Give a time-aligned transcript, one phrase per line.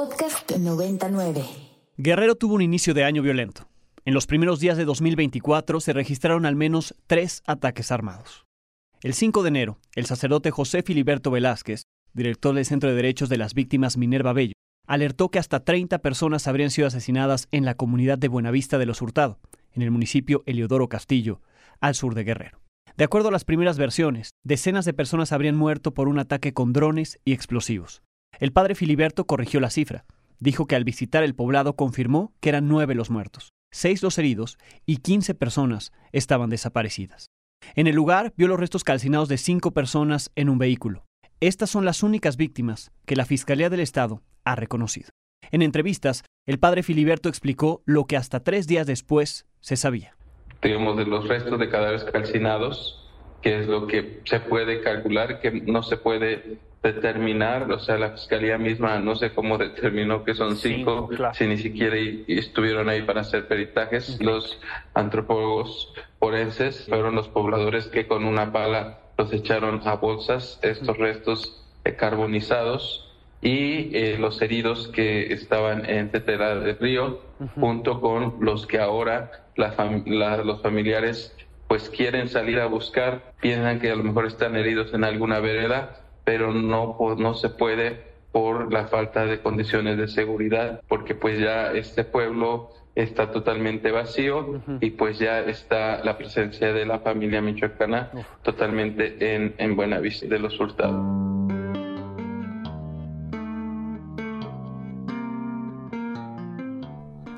[0.00, 1.44] Podcast 99.
[1.98, 3.68] Guerrero tuvo un inicio de año violento.
[4.06, 8.46] En los primeros días de 2024 se registraron al menos tres ataques armados.
[9.02, 11.82] El 5 de enero, el sacerdote José Filiberto Velázquez,
[12.14, 14.54] director del Centro de Derechos de las Víctimas Minerva Bello,
[14.86, 19.02] alertó que hasta 30 personas habrían sido asesinadas en la comunidad de Buenavista de los
[19.02, 19.38] Hurtado,
[19.74, 21.42] en el municipio Eliodoro Castillo,
[21.78, 22.62] al sur de Guerrero.
[22.96, 26.72] De acuerdo a las primeras versiones, decenas de personas habrían muerto por un ataque con
[26.72, 28.00] drones y explosivos.
[28.40, 30.06] El padre Filiberto corrigió la cifra.
[30.38, 34.56] Dijo que al visitar el poblado confirmó que eran nueve los muertos, seis los heridos
[34.86, 37.26] y quince personas estaban desaparecidas.
[37.74, 41.04] En el lugar vio los restos calcinados de cinco personas en un vehículo.
[41.40, 45.10] Estas son las únicas víctimas que la Fiscalía del Estado ha reconocido.
[45.50, 50.16] En entrevistas, el padre Filiberto explicó lo que hasta tres días después se sabía.
[50.62, 53.06] Digamos, de los restos de cadáveres calcinados,
[53.42, 58.10] que es lo que se puede calcular, que no se puede determinar, o sea, la
[58.10, 63.20] fiscalía misma no sé cómo determinó que son cinco, si ni siquiera estuvieron ahí para
[63.20, 64.20] hacer peritajes.
[64.20, 64.58] Los
[64.94, 71.66] antropólogos forenses fueron los pobladores que con una pala los echaron a bolsas estos restos
[71.98, 73.06] carbonizados
[73.42, 77.20] y eh, los heridos que estaban en Tetera del Río,
[77.54, 81.34] junto con los que ahora los familiares
[81.68, 86.00] pues quieren salir a buscar, piensan que a lo mejor están heridos en alguna vereda,
[86.30, 91.72] pero no, no se puede por la falta de condiciones de seguridad, porque pues ya
[91.72, 98.12] este pueblo está totalmente vacío y pues ya está la presencia de la familia michoacana
[98.42, 101.29] totalmente en, en Buenavista de los Hurtados.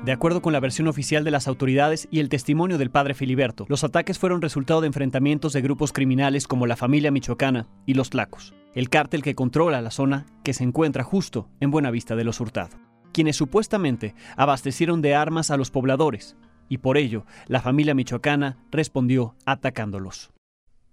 [0.05, 3.65] De acuerdo con la versión oficial de las autoridades y el testimonio del padre Filiberto,
[3.69, 8.09] los ataques fueron resultado de enfrentamientos de grupos criminales como la familia michoacana y los
[8.09, 12.41] Tlacos, el cártel que controla la zona que se encuentra justo en Buenavista de los
[12.41, 12.77] Hurtado
[13.13, 16.35] quienes supuestamente abastecieron de armas a los pobladores,
[16.67, 20.31] y por ello la familia michoacana respondió atacándolos.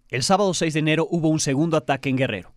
[0.09, 2.53] El sábado 6 de enero hubo un segundo ataque en Guerrero.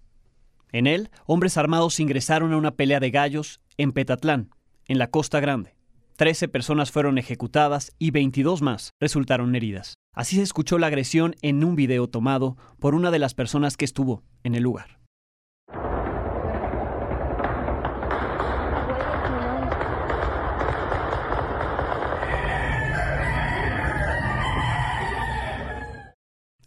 [0.71, 4.49] En él, hombres armados ingresaron a una pelea de gallos en Petatlán,
[4.87, 5.75] en la Costa Grande.
[6.15, 9.95] Trece personas fueron ejecutadas y 22 más resultaron heridas.
[10.13, 13.85] Así se escuchó la agresión en un video tomado por una de las personas que
[13.85, 14.99] estuvo en el lugar.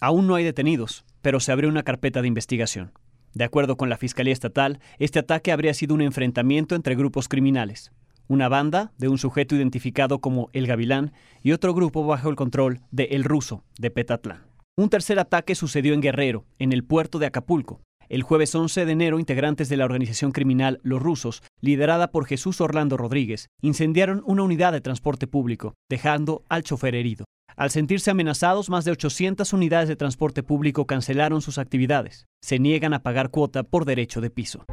[0.01, 2.93] Aún no hay detenidos, pero se abrió una carpeta de investigación.
[3.33, 7.93] De acuerdo con la Fiscalía Estatal, este ataque habría sido un enfrentamiento entre grupos criminales.
[8.29, 11.13] Una banda de un sujeto identificado como El Gavilán
[11.45, 14.43] y otro grupo bajo el control de El Ruso, de Petatlán.
[14.77, 17.83] Un tercer ataque sucedió en Guerrero, en el puerto de Acapulco.
[18.09, 22.61] El jueves 11 de enero, integrantes de la organización criminal Los Rusos, liderada por Jesús
[22.61, 27.27] Orlando Rodríguez, incendiaron una unidad de transporte público, dejando al chofer herido.
[27.57, 32.27] Al sentirse amenazados, más de 800 unidades de transporte público cancelaron sus actividades.
[32.43, 34.65] Se niegan a pagar cuota por derecho de piso.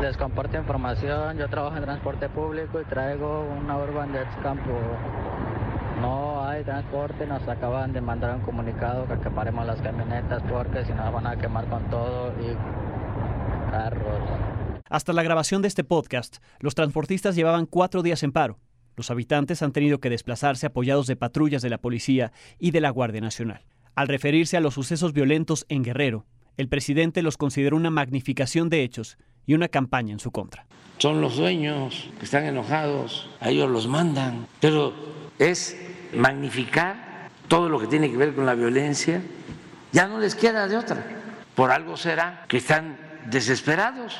[0.00, 4.72] Les comparto información, yo trabajo en transporte público y traigo una urban de campo.
[6.00, 10.92] No hay transporte, nos acaban de mandar un comunicado que quemaremos las camionetas porque si
[10.92, 14.20] no van a quemar con todo y carros.
[14.90, 18.58] Hasta la grabación de este podcast, los transportistas llevaban cuatro días en paro.
[18.96, 22.90] Los habitantes han tenido que desplazarse apoyados de patrullas de la policía y de la
[22.90, 23.64] Guardia Nacional.
[23.94, 26.26] Al referirse a los sucesos violentos en Guerrero,
[26.56, 30.64] el presidente los consideró una magnificación de hechos y una campaña en su contra.
[30.98, 34.94] Son los dueños que están enojados, a ellos los mandan, pero
[35.38, 35.76] es
[36.14, 39.22] magnificar todo lo que tiene que ver con la violencia.
[39.92, 41.04] Ya no les queda de otra.
[41.54, 42.96] Por algo será que están
[43.26, 44.16] desesperados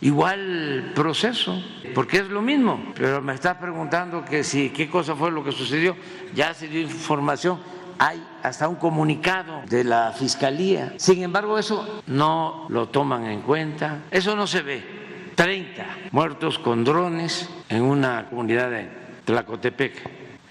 [0.00, 1.62] igual proceso,
[1.94, 2.92] porque es lo mismo.
[2.94, 5.96] Pero me está preguntando que si qué cosa fue lo que sucedió,
[6.34, 7.58] ya se dio información,
[7.98, 10.94] hay hasta un comunicado de la fiscalía.
[10.96, 15.06] Sin embargo, eso no lo toman en cuenta, eso no se ve.
[15.34, 18.88] 30 muertos con drones en una comunidad de
[19.26, 19.92] Tlacotepec,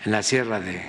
[0.06, 0.84] en la sierra de,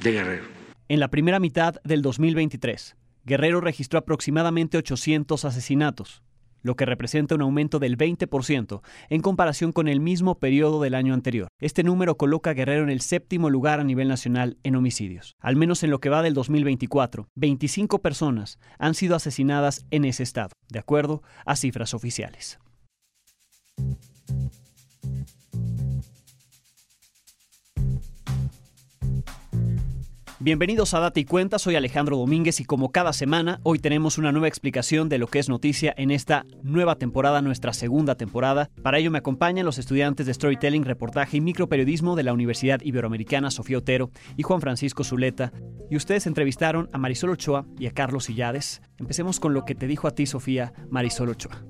[0.00, 0.44] de Guerrero.
[0.88, 6.22] En la primera mitad del 2023, Guerrero registró aproximadamente 800 asesinatos,
[6.66, 11.14] lo que representa un aumento del 20% en comparación con el mismo periodo del año
[11.14, 11.48] anterior.
[11.60, 15.34] Este número coloca a Guerrero en el séptimo lugar a nivel nacional en homicidios.
[15.40, 20.22] Al menos en lo que va del 2024, 25 personas han sido asesinadas en ese
[20.22, 22.58] estado, de acuerdo a cifras oficiales.
[30.46, 34.30] Bienvenidos a Data y Cuenta, soy Alejandro Domínguez y como cada semana, hoy tenemos una
[34.30, 38.70] nueva explicación de lo que es noticia en esta nueva temporada, nuestra segunda temporada.
[38.80, 43.50] Para ello me acompañan los estudiantes de Storytelling, Reportaje y Microperiodismo de la Universidad Iberoamericana
[43.50, 45.52] Sofía Otero y Juan Francisco Zuleta.
[45.90, 48.82] Y ustedes entrevistaron a Marisol Ochoa y a Carlos Illades.
[48.98, 51.64] Empecemos con lo que te dijo a ti, Sofía, Marisol Ochoa.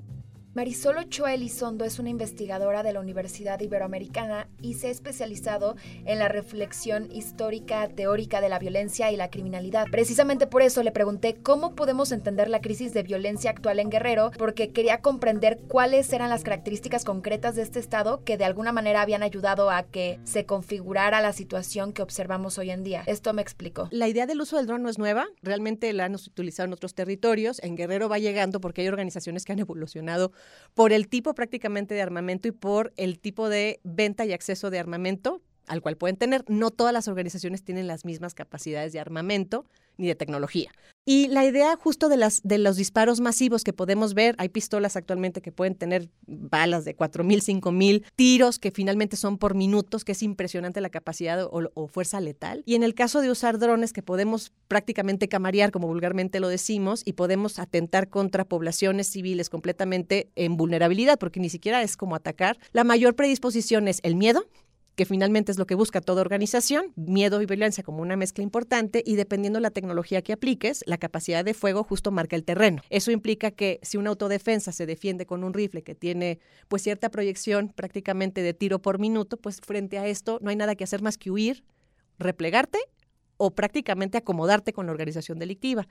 [0.57, 6.17] Marisol Ochoa Elizondo es una investigadora de la Universidad Iberoamericana y se ha especializado en
[6.17, 9.85] la reflexión histórica teórica de la violencia y la criminalidad.
[9.91, 14.31] Precisamente por eso le pregunté cómo podemos entender la crisis de violencia actual en Guerrero,
[14.35, 19.03] porque quería comprender cuáles eran las características concretas de este estado que de alguna manera
[19.03, 23.03] habían ayudado a que se configurara la situación que observamos hoy en día.
[23.05, 23.89] Esto me explicó.
[23.91, 26.95] La idea del uso del dron no es nueva, realmente la han utilizado en otros
[26.95, 27.61] territorios.
[27.61, 30.31] En Guerrero va llegando porque hay organizaciones que han evolucionado
[30.73, 34.79] por el tipo prácticamente de armamento y por el tipo de venta y acceso de
[34.79, 36.43] armamento al cual pueden tener.
[36.47, 39.65] No todas las organizaciones tienen las mismas capacidades de armamento
[39.97, 40.71] ni de tecnología.
[41.05, 44.97] Y la idea justo de, las, de los disparos masivos que podemos ver, hay pistolas
[44.97, 50.11] actualmente que pueden tener balas de 4.000, 5.000 tiros que finalmente son por minutos, que
[50.11, 52.61] es impresionante la capacidad o, o, fuerza letal.
[52.65, 57.03] Y en el caso de usar drones que podemos prácticamente camarear, como vulgarmente lo decimos,
[57.05, 62.57] y podemos atentar contra poblaciones civiles completamente en vulnerabilidad, porque ni siquiera es como atacar,
[62.73, 64.45] la mayor predisposición es el miedo,
[64.97, 69.03] que finalmente es lo que busca toda organización, miedo y violencia como una mezcla importante
[69.05, 72.81] y dependiendo la tecnología que apliques, la capacidad de fuego justo marca el terreno.
[72.89, 77.11] Eso implica que si una autodefensa se defiende con un rifle que tiene pues cierta
[77.11, 81.03] proyección prácticamente de tiro por minuto, pues frente a esto no hay nada que hacer
[81.03, 81.63] más que huir,
[82.17, 82.79] replegarte
[83.37, 85.87] o prácticamente acomodarte con la organización delictiva.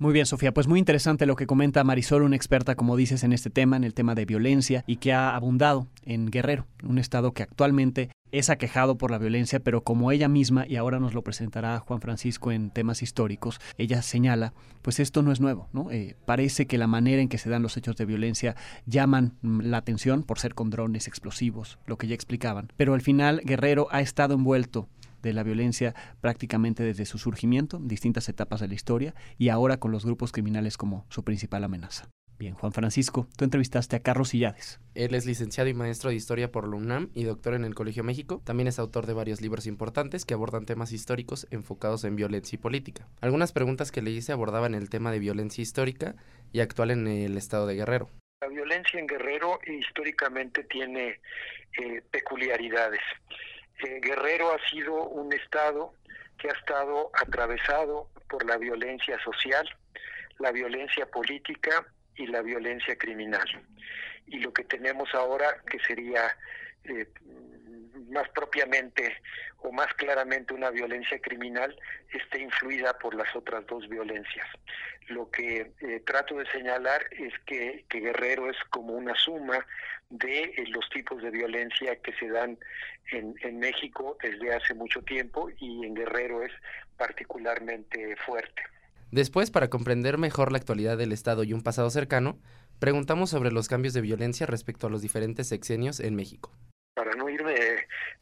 [0.00, 3.34] Muy bien, Sofía, pues muy interesante lo que comenta Marisol, una experta, como dices, en
[3.34, 7.34] este tema, en el tema de violencia y que ha abundado en Guerrero, un estado
[7.34, 11.22] que actualmente es aquejado por la violencia, pero como ella misma, y ahora nos lo
[11.22, 15.90] presentará Juan Francisco en temas históricos, ella señala, pues esto no es nuevo, ¿no?
[15.90, 18.56] Eh, parece que la manera en que se dan los hechos de violencia
[18.86, 23.42] llaman la atención por ser con drones explosivos, lo que ya explicaban, pero al final
[23.44, 24.88] Guerrero ha estado envuelto
[25.22, 29.92] de la violencia prácticamente desde su surgimiento, distintas etapas de la historia, y ahora con
[29.92, 32.08] los grupos criminales como su principal amenaza.
[32.40, 34.80] Bien, Juan Francisco, tú entrevistaste a Carlos Illades.
[34.94, 38.02] Él es licenciado y maestro de historia por la UNAM y doctor en el Colegio
[38.02, 38.40] México.
[38.46, 42.58] También es autor de varios libros importantes que abordan temas históricos enfocados en violencia y
[42.58, 43.06] política.
[43.20, 46.14] Algunas preguntas que le hice abordaban el tema de violencia histórica
[46.50, 48.08] y actual en el estado de Guerrero.
[48.40, 51.20] La violencia en Guerrero históricamente tiene
[51.78, 53.02] eh, peculiaridades.
[53.82, 55.94] Guerrero ha sido un estado
[56.38, 59.68] que ha estado atravesado por la violencia social,
[60.38, 61.86] la violencia política
[62.16, 63.46] y la violencia criminal.
[64.26, 66.36] Y lo que tenemos ahora, que sería
[66.84, 67.06] eh,
[68.10, 69.16] más propiamente
[69.58, 71.76] o más claramente una violencia criminal,
[72.12, 74.46] está influida por las otras dos violencias.
[75.08, 79.66] Lo que eh, trato de señalar es que, Guerrero es como una suma
[80.08, 82.58] de eh, los tipos de violencia que se dan
[83.12, 86.52] en, México desde hace mucho tiempo y en Guerrero es
[86.96, 88.62] particularmente fuerte.
[89.10, 92.38] Después, para comprender mejor la actualidad del Estado y un pasado cercano,
[92.78, 96.52] preguntamos sobre los cambios de violencia respecto a los diferentes sexenios en México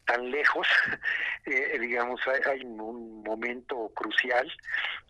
[0.09, 0.67] tan lejos,
[1.45, 4.51] eh, digamos, hay, un momento crucial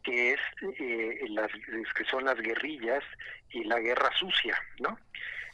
[0.03, 0.39] que es
[0.79, 1.49] eh, las
[1.95, 3.03] que son las guerrillas
[3.51, 4.99] y la guerra sucia, ¿no?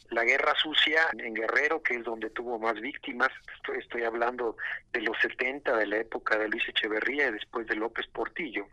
[0.09, 3.30] La guerra sucia en Guerrero, que es donde tuvo más víctimas,
[3.75, 4.56] estoy, hablando
[4.93, 8.67] de los 70, de la época de Luis Echeverría y después de López Portillo,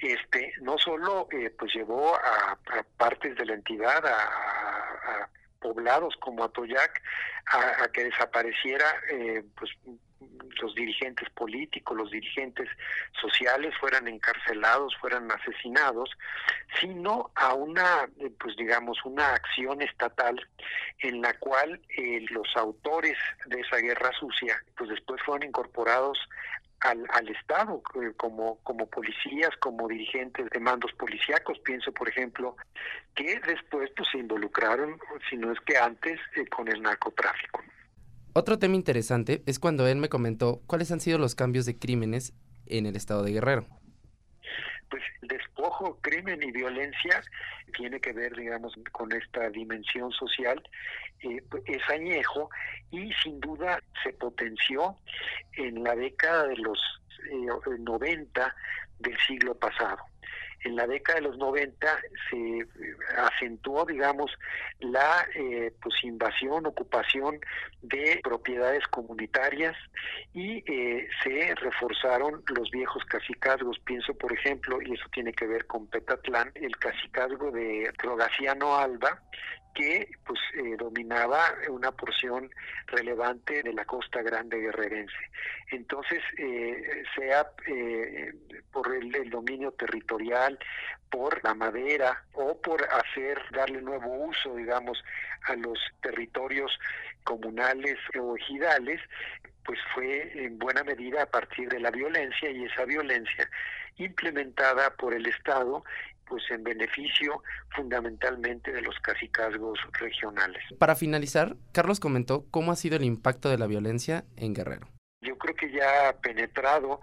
[0.00, 2.58] este, no solo eh, pues llevó a,
[2.96, 5.28] partes de la entidad a
[5.66, 7.02] poblados como Atoyac
[7.46, 9.70] a, que desapareciera eh, pues
[10.62, 12.68] los dirigentes políticos, los dirigentes
[13.20, 16.10] sociales fueran encarcelados, fueran asesinados,
[16.80, 20.36] sino a una, eh, pues digamos, una acción estatal
[21.00, 26.18] en la cual eh, los autores de esa guerra sucia, pues después fueron incorporados
[26.80, 31.58] al, al Estado eh, como, como policías, como dirigentes de mandos policíacos.
[31.60, 32.56] Pienso, por ejemplo,
[33.14, 37.62] que después pues, se involucraron, si no es que antes, eh, con el narcotráfico.
[38.38, 42.34] Otro tema interesante es cuando él me comentó cuáles han sido los cambios de crímenes
[42.66, 43.66] en el estado de Guerrero.
[44.90, 47.22] Pues despojo, crimen y violencia
[47.74, 50.62] tiene que ver, digamos, con esta dimensión social
[51.20, 52.50] eh, es añejo
[52.90, 54.94] y sin duda se potenció
[55.54, 56.78] en la década de los
[57.78, 58.50] 90 eh,
[58.98, 59.96] del siglo pasado.
[60.64, 61.86] En la década de los 90
[62.30, 62.66] se
[63.16, 64.30] acentuó, digamos,
[64.80, 67.40] la eh, pues invasión, ocupación
[67.82, 69.76] de propiedades comunitarias
[70.32, 73.78] y eh, se reforzaron los viejos cacicazgos.
[73.80, 79.22] Pienso, por ejemplo, y eso tiene que ver con Petatlán, el cacicazgo de Rogaciano Alba,
[79.76, 82.50] que pues eh, dominaba una porción
[82.86, 85.30] relevante de la costa grande guerrerense.
[85.70, 88.32] Entonces, eh, sea eh,
[88.72, 90.58] por el, dominio territorial,
[91.10, 94.98] por la madera o por hacer, darle nuevo uso, digamos,
[95.42, 96.72] a los territorios
[97.22, 99.00] comunales o ejidales,
[99.62, 103.50] pues fue en buena medida a partir de la violencia y esa violencia
[103.98, 105.84] implementada por el Estado
[106.26, 107.42] pues en beneficio
[107.74, 110.62] fundamentalmente de los cacicazgos regionales.
[110.78, 114.88] Para finalizar, Carlos comentó cómo ha sido el impacto de la violencia en Guerrero.
[115.22, 117.00] Yo creo que ya ha penetrado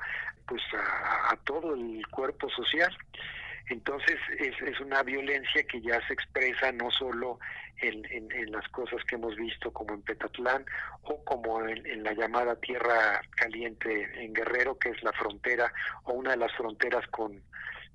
[0.48, 2.96] pues a, todo el cuerpo social.
[3.70, 7.40] Entonces es, es, una violencia que ya se expresa no solo
[7.78, 10.66] en, en, las cosas que hemos visto como en Petatlán
[11.04, 15.72] o como en, en, la llamada Tierra Caliente en Guerrero, que es la frontera
[16.04, 17.42] o una de las fronteras con,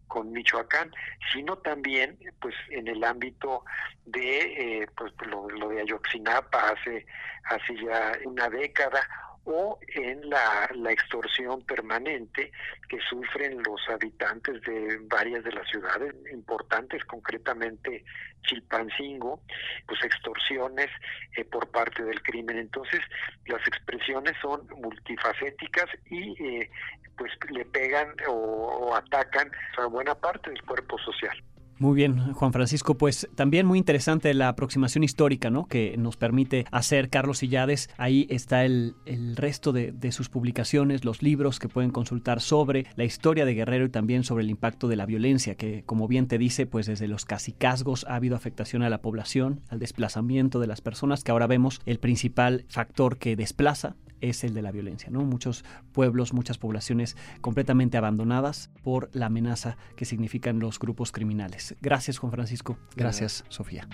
[0.08, 0.90] con Michoacán,
[1.32, 3.64] sino también pues en el ámbito
[4.06, 7.06] de eh, pues lo, de Ayoxinapa hace,
[7.44, 9.06] hace ya una década
[9.50, 12.52] o en la, la, extorsión permanente
[12.86, 18.04] que sufren los habitantes de varias de las ciudades importantes, concretamente
[18.42, 19.40] Chilpancingo,
[19.86, 20.88] pues extorsiones
[21.36, 22.58] eh, por parte del crimen.
[22.58, 23.00] Entonces,
[23.46, 26.70] las expresiones son multifacéticas y eh,
[27.16, 31.42] pues le pegan o, atacan a buena parte del cuerpo social.
[31.80, 35.66] Muy bien, Juan Francisco, pues también muy interesante la aproximación histórica, ¿no?
[35.66, 37.88] Que nos permite hacer Carlos Illades.
[37.98, 42.86] Ahí está el, el resto de, de, sus publicaciones, los libros que pueden consultar sobre
[42.96, 46.26] la historia de Guerrero y también sobre el impacto de la violencia, que como bien
[46.26, 50.66] te dice, pues desde los casicazgos ha habido afectación a la población, al desplazamiento de
[50.66, 55.10] las personas, que ahora vemos el principal factor que desplaza es el de la violencia,
[55.10, 55.24] ¿no?
[55.24, 61.67] Muchos pueblos, muchas poblaciones completamente abandonadas por la amenaza que significan los grupos criminales.
[61.80, 62.78] Gracias, Juan Francisco.
[62.96, 63.88] Gracias, Sofía.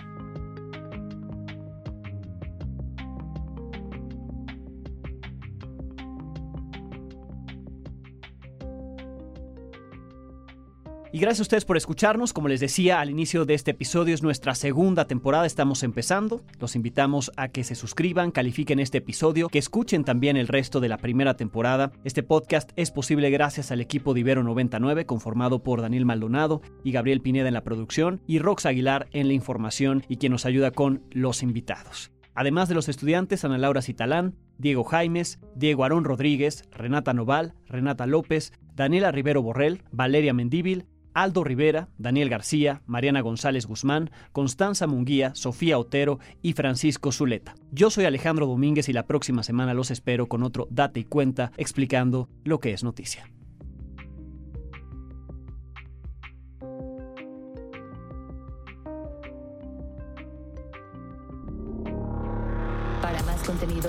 [11.15, 12.33] Y gracias a ustedes por escucharnos.
[12.33, 16.41] Como les decía al inicio de este episodio, es nuestra segunda temporada, estamos empezando.
[16.59, 20.89] Los invitamos a que se suscriban, califiquen este episodio, que escuchen también el resto de
[20.89, 21.93] la primera temporada.
[22.03, 26.91] Este podcast es posible gracias al equipo de Ibero 99, conformado por Daniel Maldonado y
[26.91, 30.71] Gabriel Pineda en la producción, y Rox Aguilar en la información y quien nos ayuda
[30.71, 32.11] con los invitados.
[32.33, 38.05] Además de los estudiantes, Ana Laura Citalán, Diego Jaimes, Diego Aarón Rodríguez, Renata Noval, Renata
[38.05, 45.33] López, Daniela Rivero Borrell, Valeria Mendíbil, Aldo Rivera, Daniel García, Mariana González Guzmán, Constanza Munguía,
[45.33, 47.55] Sofía Otero y Francisco Zuleta.
[47.71, 51.51] Yo soy Alejandro Domínguez y la próxima semana los espero con otro Date y Cuenta
[51.57, 53.27] explicando lo que es noticia.